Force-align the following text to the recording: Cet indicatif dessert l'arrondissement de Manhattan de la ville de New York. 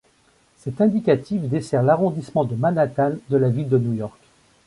Cet 0.57 0.81
indicatif 0.81 1.43
dessert 1.43 1.83
l'arrondissement 1.83 2.43
de 2.43 2.55
Manhattan 2.55 3.17
de 3.29 3.37
la 3.37 3.49
ville 3.49 3.69
de 3.69 3.77
New 3.77 3.93
York. 3.93 4.17